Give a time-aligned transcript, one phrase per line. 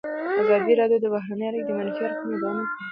[0.41, 2.77] ازادي راډیو د بهرنۍ اړیکې د منفي اړخونو یادونه کړې.